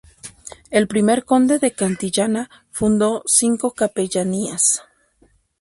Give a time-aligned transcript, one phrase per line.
[0.71, 4.81] El primer Conde de Cantillana fundó cinco capellanías.